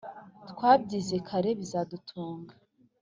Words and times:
twabyize 0.51 1.15
kare 1.27 1.49
bizadutunga!” 1.59 2.53